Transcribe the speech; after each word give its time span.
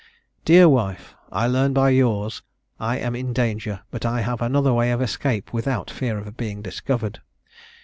"DEAR 0.45 0.67
WIFE, 0.67 1.13
I 1.31 1.45
learn 1.45 1.73
by 1.73 1.91
yours, 1.91 2.41
I 2.79 2.97
am 2.97 3.15
in 3.15 3.33
danger; 3.33 3.81
but 3.91 4.03
I 4.03 4.21
have 4.21 4.41
another 4.41 4.73
way 4.73 4.89
of 4.89 4.99
escape 4.99 5.53
without 5.53 5.91
fear 5.91 6.17
of 6.17 6.35
being 6.35 6.63
discovered. 6.63 7.19